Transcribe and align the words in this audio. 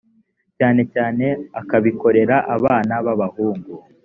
cyane 0.57 0.81
cyane 0.93 1.25
akabikorera 1.59 2.35
abana 2.55 2.93
b 3.05 3.07
abahungu 3.13 3.71